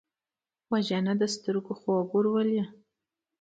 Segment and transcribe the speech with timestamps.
[0.71, 2.63] وژنه د سترګو خوب ورولي